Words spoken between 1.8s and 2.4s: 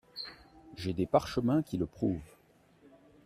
prouvent.